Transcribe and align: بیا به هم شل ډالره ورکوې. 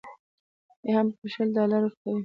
بیا 0.81 0.81
به 0.83 0.91
هم 0.95 1.07
شل 1.33 1.49
ډالره 1.57 1.85
ورکوې. 1.87 2.19